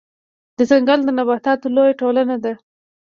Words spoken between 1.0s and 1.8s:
د نباتاتو